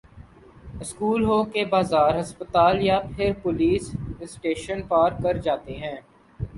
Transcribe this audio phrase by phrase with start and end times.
[0.81, 5.95] school ہو کہ بازار ہسپتال یا پھر پولیس اسٹیشن پار کر جاتے ہیں